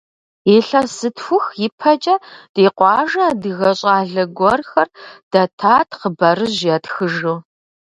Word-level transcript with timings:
Илъэс 0.55 0.89
зытхух 0.99 1.45
и 1.65 1.67
пэкӏэ, 1.79 2.15
ди 2.53 2.65
къуажэ 2.77 3.21
адыгэ 3.29 3.71
щӏалэ 3.79 4.23
гуэрхэр 4.37 4.87
дэтат 5.31 5.89
хъыбарыжь 5.99 6.61
ятхыжу. 6.75 7.35